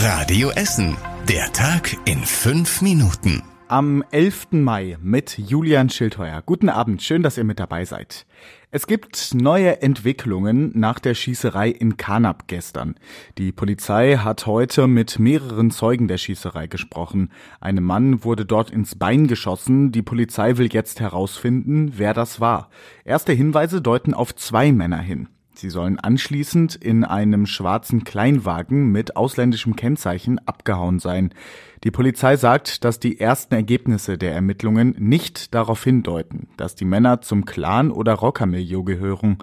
Radio 0.00 0.50
Essen. 0.50 0.96
Der 1.28 1.52
Tag 1.52 1.96
in 2.04 2.20
fünf 2.20 2.82
Minuten. 2.82 3.42
Am 3.66 4.04
11. 4.12 4.52
Mai 4.52 4.96
mit 5.02 5.36
Julian 5.36 5.90
Schildheuer. 5.90 6.40
Guten 6.46 6.68
Abend, 6.68 7.02
schön, 7.02 7.24
dass 7.24 7.36
ihr 7.36 7.42
mit 7.42 7.58
dabei 7.58 7.84
seid. 7.84 8.24
Es 8.70 8.86
gibt 8.86 9.34
neue 9.34 9.82
Entwicklungen 9.82 10.70
nach 10.78 11.00
der 11.00 11.14
Schießerei 11.14 11.70
in 11.70 11.96
Kanab 11.96 12.46
gestern. 12.46 12.94
Die 13.38 13.50
Polizei 13.50 14.18
hat 14.18 14.46
heute 14.46 14.86
mit 14.86 15.18
mehreren 15.18 15.72
Zeugen 15.72 16.06
der 16.06 16.18
Schießerei 16.18 16.68
gesprochen. 16.68 17.32
Einem 17.60 17.82
Mann 17.82 18.22
wurde 18.22 18.46
dort 18.46 18.70
ins 18.70 18.94
Bein 18.94 19.26
geschossen. 19.26 19.90
Die 19.90 20.02
Polizei 20.02 20.58
will 20.58 20.72
jetzt 20.72 21.00
herausfinden, 21.00 21.94
wer 21.96 22.14
das 22.14 22.38
war. 22.38 22.70
Erste 23.04 23.32
Hinweise 23.32 23.82
deuten 23.82 24.14
auf 24.14 24.32
zwei 24.36 24.70
Männer 24.70 25.00
hin. 25.00 25.28
Sie 25.58 25.70
sollen 25.70 25.98
anschließend 25.98 26.76
in 26.76 27.02
einem 27.02 27.44
schwarzen 27.44 28.04
Kleinwagen 28.04 28.92
mit 28.92 29.16
ausländischem 29.16 29.74
Kennzeichen 29.74 30.38
abgehauen 30.46 31.00
sein. 31.00 31.34
Die 31.82 31.90
Polizei 31.90 32.36
sagt, 32.36 32.84
dass 32.84 33.00
die 33.00 33.18
ersten 33.18 33.54
Ergebnisse 33.54 34.18
der 34.18 34.32
Ermittlungen 34.34 34.94
nicht 35.00 35.52
darauf 35.56 35.82
hindeuten, 35.82 36.46
dass 36.56 36.76
die 36.76 36.84
Männer 36.84 37.22
zum 37.22 37.44
Clan 37.44 37.90
oder 37.90 38.14
Rockermilieu 38.14 38.84
gehören. 38.84 39.38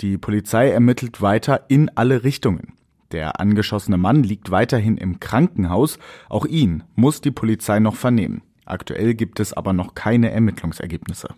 Die 0.00 0.16
Polizei 0.16 0.70
ermittelt 0.70 1.20
weiter 1.20 1.66
in 1.68 1.90
alle 1.94 2.24
Richtungen. 2.24 2.72
Der 3.12 3.38
angeschossene 3.38 3.98
Mann 3.98 4.22
liegt 4.22 4.50
weiterhin 4.50 4.96
im 4.96 5.20
Krankenhaus. 5.20 5.98
Auch 6.30 6.46
ihn 6.46 6.84
muss 6.94 7.20
die 7.20 7.32
Polizei 7.32 7.80
noch 7.80 7.96
vernehmen. 7.96 8.40
Aktuell 8.64 9.12
gibt 9.12 9.40
es 9.40 9.52
aber 9.52 9.74
noch 9.74 9.94
keine 9.94 10.30
Ermittlungsergebnisse. 10.30 11.34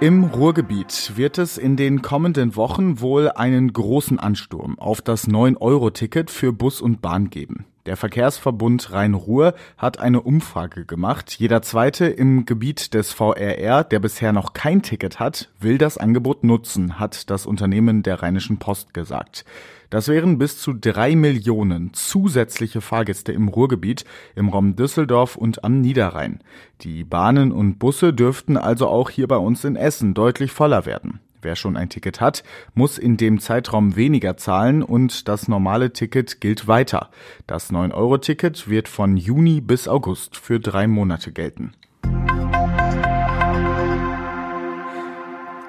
Im 0.00 0.24
Ruhrgebiet 0.24 1.12
wird 1.16 1.38
es 1.38 1.56
in 1.56 1.76
den 1.76 2.02
kommenden 2.02 2.56
Wochen 2.56 3.00
wohl 3.00 3.30
einen 3.30 3.72
großen 3.72 4.18
Ansturm 4.18 4.76
auf 4.78 5.00
das 5.00 5.28
9-Euro-Ticket 5.28 6.30
für 6.30 6.52
Bus 6.52 6.80
und 6.80 7.00
Bahn 7.00 7.30
geben. 7.30 7.64
Der 7.86 7.98
Verkehrsverbund 7.98 8.92
Rhein-Ruhr 8.92 9.52
hat 9.76 9.98
eine 9.98 10.22
Umfrage 10.22 10.86
gemacht. 10.86 11.36
Jeder 11.38 11.60
zweite 11.60 12.06
im 12.06 12.46
Gebiet 12.46 12.94
des 12.94 13.12
VRR, 13.12 13.84
der 13.84 13.98
bisher 13.98 14.32
noch 14.32 14.54
kein 14.54 14.80
Ticket 14.80 15.20
hat, 15.20 15.50
will 15.60 15.76
das 15.76 15.98
Angebot 15.98 16.44
nutzen, 16.44 16.98
hat 16.98 17.28
das 17.28 17.44
Unternehmen 17.44 18.02
der 18.02 18.22
Rheinischen 18.22 18.56
Post 18.56 18.94
gesagt. 18.94 19.44
Das 19.90 20.08
wären 20.08 20.38
bis 20.38 20.58
zu 20.58 20.72
drei 20.72 21.14
Millionen 21.14 21.92
zusätzliche 21.92 22.80
Fahrgäste 22.80 23.32
im 23.32 23.48
Ruhrgebiet, 23.48 24.06
im 24.34 24.48
Raum 24.48 24.76
Düsseldorf 24.76 25.36
und 25.36 25.62
am 25.62 25.82
Niederrhein. 25.82 26.40
Die 26.80 27.04
Bahnen 27.04 27.52
und 27.52 27.78
Busse 27.78 28.14
dürften 28.14 28.56
also 28.56 28.88
auch 28.88 29.10
hier 29.10 29.28
bei 29.28 29.36
uns 29.36 29.62
in 29.62 29.76
Essen 29.76 30.14
deutlich 30.14 30.52
voller 30.52 30.86
werden. 30.86 31.13
Wer 31.44 31.56
schon 31.56 31.76
ein 31.76 31.90
Ticket 31.90 32.20
hat, 32.20 32.42
muss 32.74 32.96
in 32.96 33.16
dem 33.18 33.38
Zeitraum 33.38 33.96
weniger 33.96 34.36
zahlen 34.38 34.82
und 34.82 35.28
das 35.28 35.46
normale 35.46 35.92
Ticket 35.92 36.40
gilt 36.40 36.66
weiter. 36.66 37.10
Das 37.46 37.70
9-Euro-Ticket 37.70 38.68
wird 38.68 38.88
von 38.88 39.18
Juni 39.18 39.60
bis 39.60 39.86
August 39.86 40.36
für 40.36 40.58
drei 40.58 40.86
Monate 40.86 41.32
gelten. 41.32 41.74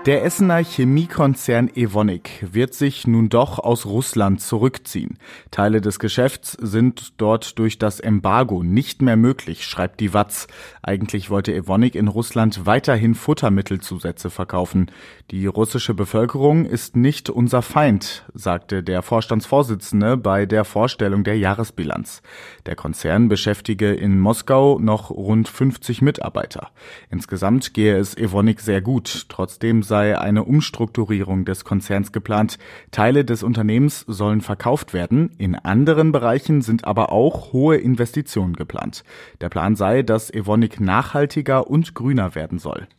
Der 0.05 0.23
Essener 0.23 0.63
Chemiekonzern 0.63 1.67
Evonik 1.75 2.45
wird 2.53 2.75
sich 2.75 3.07
nun 3.07 3.27
doch 3.29 3.57
aus 3.57 3.87
Russland 3.87 4.39
zurückziehen. 4.39 5.17
Teile 5.49 5.81
des 5.81 5.97
Geschäfts 5.97 6.51
sind 6.51 7.19
dort 7.19 7.57
durch 7.57 7.79
das 7.79 7.99
Embargo 7.99 8.61
nicht 8.61 9.01
mehr 9.01 9.17
möglich, 9.17 9.65
schreibt 9.65 9.99
die 9.99 10.13
Watz. 10.13 10.45
Eigentlich 10.83 11.31
wollte 11.31 11.55
Evonik 11.55 11.95
in 11.95 12.07
Russland 12.07 12.67
weiterhin 12.67 13.15
Futtermittelzusätze 13.15 14.29
verkaufen. 14.29 14.91
Die 15.31 15.47
russische 15.47 15.95
Bevölkerung 15.95 16.65
ist 16.65 16.95
nicht 16.95 17.31
unser 17.31 17.63
Feind, 17.63 18.25
sagte 18.35 18.83
der 18.83 19.01
Vorstandsvorsitzende 19.01 20.17
bei 20.17 20.45
der 20.45 20.65
Vorstellung 20.65 21.23
der 21.23 21.39
Jahresbilanz. 21.39 22.21
Der 22.67 22.75
Konzern 22.75 23.27
beschäftige 23.27 23.91
in 23.91 24.19
Moskau 24.19 24.77
noch 24.77 25.09
rund 25.09 25.47
50 25.47 26.03
Mitarbeiter. 26.03 26.69
Insgesamt 27.09 27.73
gehe 27.73 27.97
es 27.97 28.15
Evonik 28.15 28.61
sehr 28.61 28.81
gut. 28.81 29.25
Trotzdem 29.29 29.81
sei 29.95 30.19
eine 30.19 30.43
Umstrukturierung 30.43 31.45
des 31.45 31.63
Konzerns 31.63 32.11
geplant. 32.11 32.57
Teile 32.91 33.23
des 33.23 33.43
Unternehmens 33.43 34.01
sollen 34.09 34.41
verkauft 34.41 34.93
werden. 34.93 35.31
In 35.37 35.55
anderen 35.55 36.11
Bereichen 36.11 36.61
sind 36.61 36.83
aber 36.83 37.13
auch 37.13 37.53
hohe 37.53 37.77
Investitionen 37.77 38.57
geplant. 38.57 39.05
Der 39.39 39.47
Plan 39.47 39.77
sei, 39.77 40.01
dass 40.01 40.29
Evonik 40.29 40.81
nachhaltiger 40.81 41.69
und 41.69 41.95
grüner 41.95 42.35
werden 42.35 42.59
soll. 42.59 42.89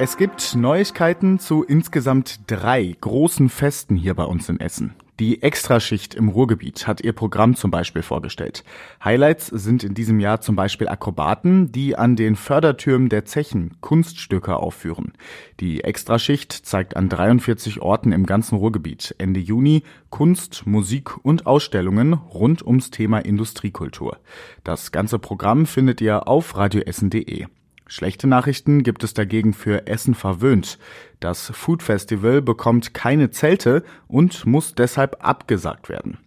Es 0.00 0.16
gibt 0.16 0.56
Neuigkeiten 0.56 1.38
zu 1.38 1.62
insgesamt 1.62 2.40
drei 2.48 2.96
großen 3.00 3.48
Festen 3.48 3.94
hier 3.94 4.14
bei 4.14 4.24
uns 4.24 4.48
in 4.48 4.58
Essen. 4.58 4.94
Die 5.20 5.42
Extraschicht 5.42 6.14
im 6.14 6.30
Ruhrgebiet 6.30 6.86
hat 6.86 7.02
ihr 7.02 7.12
Programm 7.12 7.54
zum 7.54 7.70
Beispiel 7.70 8.00
vorgestellt. 8.00 8.64
Highlights 9.04 9.48
sind 9.48 9.84
in 9.84 9.92
diesem 9.92 10.18
Jahr 10.18 10.40
zum 10.40 10.56
Beispiel 10.56 10.88
Akrobaten, 10.88 11.70
die 11.70 11.94
an 11.94 12.16
den 12.16 12.36
Fördertürmen 12.36 13.10
der 13.10 13.26
Zechen 13.26 13.76
Kunststücke 13.82 14.56
aufführen. 14.56 15.12
Die 15.60 15.84
Extraschicht 15.84 16.52
zeigt 16.52 16.96
an 16.96 17.10
43 17.10 17.82
Orten 17.82 18.12
im 18.12 18.24
ganzen 18.24 18.56
Ruhrgebiet 18.56 19.14
Ende 19.18 19.40
Juni 19.40 19.82
Kunst, 20.08 20.66
Musik 20.66 21.22
und 21.22 21.44
Ausstellungen 21.44 22.14
rund 22.14 22.66
ums 22.66 22.90
Thema 22.90 23.18
Industriekultur. 23.18 24.16
Das 24.64 24.90
ganze 24.90 25.18
Programm 25.18 25.66
findet 25.66 26.00
ihr 26.00 26.28
auf 26.28 26.56
radioessen.de. 26.56 27.44
Schlechte 27.92 28.28
Nachrichten 28.28 28.84
gibt 28.84 29.02
es 29.02 29.14
dagegen 29.14 29.52
für 29.52 29.88
Essen 29.88 30.14
verwöhnt. 30.14 30.78
Das 31.18 31.50
Food 31.52 31.82
Festival 31.82 32.40
bekommt 32.40 32.94
keine 32.94 33.32
Zelte 33.32 33.82
und 34.06 34.46
muss 34.46 34.76
deshalb 34.76 35.16
abgesagt 35.26 35.88
werden. 35.88 36.18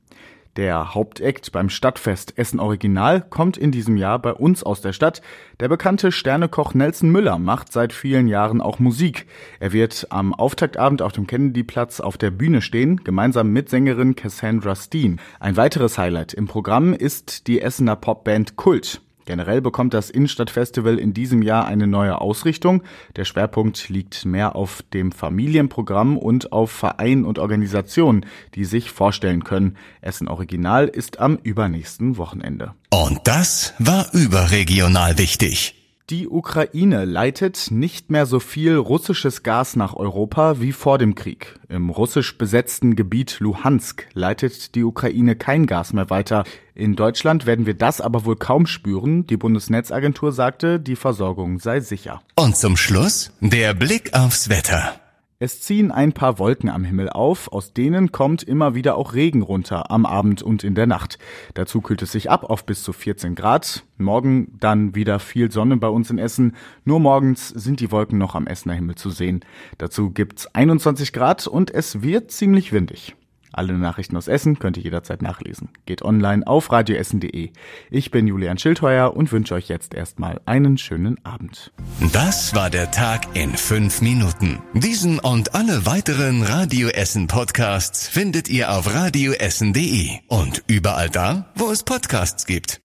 Der 0.58 0.94
Hauptakt 0.94 1.54
beim 1.54 1.70
Stadtfest 1.70 2.38
Essen 2.38 2.60
Original 2.60 3.22
kommt 3.22 3.56
in 3.56 3.72
diesem 3.72 3.96
Jahr 3.96 4.20
bei 4.20 4.34
uns 4.34 4.62
aus 4.62 4.82
der 4.82 4.92
Stadt. 4.92 5.22
Der 5.62 5.70
bekannte 5.70 6.12
Sternekoch 6.12 6.74
Nelson 6.74 7.10
Müller 7.10 7.40
macht 7.40 7.72
seit 7.72 7.94
vielen 7.94 8.28
Jahren 8.28 8.60
auch 8.60 8.80
Musik. 8.80 9.26
Er 9.62 9.72
wird 9.72 10.08
am 10.10 10.34
Auftaktabend 10.34 11.02
auf 11.02 11.14
dem 11.14 11.28
Kennedyplatz 11.28 12.02
auf 12.02 12.18
der 12.18 12.32
Bühne 12.32 12.62
stehen, 12.62 13.06
gemeinsam 13.06 13.52
mit 13.54 13.70
Sängerin 13.70 14.18
Cassandra 14.18 14.76
Steen. 14.76 15.22
Ein 15.40 15.56
weiteres 15.56 15.98
Highlight 15.98 16.34
im 16.34 16.46
Programm 16.46 16.94
ist 16.94 17.48
die 17.48 17.62
Essener 17.62 17.96
Popband 17.96 18.58
Kult. 18.58 19.02
Generell 19.26 19.62
bekommt 19.62 19.94
das 19.94 20.10
Innenstadtfestival 20.10 20.98
in 20.98 21.14
diesem 21.14 21.42
Jahr 21.42 21.66
eine 21.66 21.88
neue 21.88 22.20
Ausrichtung. 22.20 22.84
Der 23.16 23.26
Schwerpunkt 23.26 23.90
liegt 23.90 24.26
mehr 24.26 24.56
auf 24.56 24.84
dem 24.94 25.12
Familienprogramm 25.12 26.18
und 26.18 26.52
auf 26.52 26.72
Vereinen 26.72 27.26
und 27.26 27.40
Organisationen, 27.40 28.26
die 28.56 28.66
sich 28.66 28.92
vorstellen 28.92 29.44
können. 29.44 29.78
Essen 30.02 30.28
Original 30.28 30.88
ist 30.88 31.20
am 31.20 31.38
übernächsten 31.42 32.18
Wochenende. 32.18 32.74
Und 32.90 33.22
das 33.24 33.74
war 33.80 34.14
überregional 34.14 35.18
wichtig. 35.18 35.83
Die 36.14 36.30
Ukraine 36.30 37.06
leitet 37.06 37.72
nicht 37.72 38.12
mehr 38.12 38.28
so 38.28 38.40
viel 38.40 38.76
russisches 38.76 39.42
Gas 39.42 39.76
nach 39.76 39.96
Europa 39.96 40.62
wie 40.62 40.72
vor 40.72 41.00
dem 41.00 41.16
Krieg. 41.16 41.60
Im 41.70 41.90
russisch 41.90 42.38
besetzten 42.38 42.96
Gebiet 42.96 43.40
Luhansk 43.40 44.06
leitet 44.14 44.76
die 44.76 44.84
Ukraine 44.84 45.36
kein 45.36 45.66
Gas 45.66 45.92
mehr 45.92 46.12
weiter. 46.12 46.44
In 46.76 46.96
Deutschland 46.96 47.48
werden 47.48 47.66
wir 47.66 47.74
das 47.74 48.00
aber 48.00 48.26
wohl 48.26 48.36
kaum 48.36 48.68
spüren. 48.68 49.26
Die 49.26 49.38
Bundesnetzagentur 49.38 50.32
sagte, 50.32 50.80
die 50.80 50.96
Versorgung 50.96 51.58
sei 51.58 51.80
sicher. 51.80 52.22
Und 52.36 52.58
zum 52.58 52.78
Schluss 52.78 53.32
der 53.42 53.74
Blick 53.74 54.14
aufs 54.14 54.50
Wetter. 54.50 55.03
Es 55.44 55.60
ziehen 55.60 55.92
ein 55.92 56.14
paar 56.14 56.40
Wolken 56.40 56.70
am 56.70 56.86
Himmel 56.86 57.10
auf, 57.10 57.52
aus 57.52 57.74
denen 57.74 58.14
kommt 58.14 58.44
immer 58.44 58.76
wieder 58.76 58.96
auch 58.96 59.14
Regen 59.14 59.42
runter 59.42 59.92
am 59.92 60.06
Abend 60.06 60.42
und 60.42 60.64
in 60.64 60.74
der 60.74 60.88
Nacht. 60.88 61.18
Dazu 61.54 61.82
kühlt 61.82 62.02
es 62.02 62.14
sich 62.14 62.32
ab 62.32 62.46
auf 62.46 62.66
bis 62.66 62.82
zu 62.82 62.94
14 62.94 63.36
Grad. 63.36 63.84
Morgen 63.98 64.58
dann 64.62 64.96
wieder 64.96 65.20
viel 65.20 65.52
Sonne 65.52 65.76
bei 65.76 65.90
uns 65.90 66.10
in 66.10 66.18
Essen. 66.18 66.56
Nur 66.86 67.02
morgens 67.02 67.50
sind 67.50 67.82
die 67.82 67.92
Wolken 67.92 68.18
noch 68.18 68.36
am 68.36 68.48
Essener 68.48 68.76
Himmel 68.76 68.96
zu 68.96 69.10
sehen. 69.10 69.44
Dazu 69.80 70.12
gibt's 70.12 70.48
21 70.48 71.12
Grad 71.12 71.46
und 71.46 71.72
es 71.72 72.02
wird 72.02 72.32
ziemlich 72.32 72.72
windig. 72.72 73.14
Alle 73.54 73.74
Nachrichten 73.74 74.18
aus 74.18 74.28
Essen 74.28 74.60
könnt 74.60 74.78
ihr 74.78 74.84
jederzeit 74.84 75.22
nachlesen. 75.22 75.70
Geht 75.86 76.02
online 76.02 76.46
auf 76.46 76.72
radioessen.de. 76.72 77.52
Ich 77.92 78.12
bin 78.12 78.28
Julian 78.28 78.58
Schildheuer 78.58 79.16
und 79.16 79.32
wünsche 79.32 79.54
euch 79.54 79.70
jetzt 79.70 79.94
erstmal 79.94 80.42
einen 80.46 80.78
schönen 80.78 81.24
Abend. 81.24 81.72
Das 82.12 82.56
war 82.56 82.70
der 82.70 82.92
Tag 82.92 83.36
in 83.36 83.56
fünf 83.56 84.02
Minuten. 84.02 84.60
Diesen 84.74 85.20
und 85.20 85.56
alle 85.56 85.86
weiteren 85.86 86.42
Radio 86.44 86.90
Essen 86.90 87.28
Podcasts 87.28 88.08
findet 88.08 88.50
ihr 88.50 88.72
auf 88.72 88.94
radioessen.de 88.94 90.10
und 90.28 90.64
überall 90.68 91.10
da, 91.10 91.52
wo 91.56 91.72
es 91.72 91.84
Podcasts 91.84 92.46
gibt. 92.46 92.82